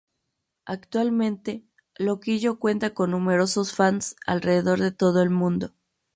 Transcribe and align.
Actualmente, 0.65 1.63
Loquillo 1.95 2.57
cuenta 2.57 2.95
con 2.95 3.11
numerosos 3.11 3.75
fans 3.75 4.15
alrededor 4.25 4.79
de 4.79 4.91
todo 4.91 5.21
el 5.21 5.29
mundo. 5.29 5.75